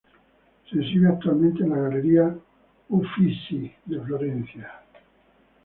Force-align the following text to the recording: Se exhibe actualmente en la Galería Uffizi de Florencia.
Se 0.67 0.79
exhibe 0.79 1.09
actualmente 1.09 1.61
en 1.61 1.69
la 1.69 1.77
Galería 1.81 2.35
Uffizi 2.89 3.71
de 3.85 3.99
Florencia. 3.99 4.81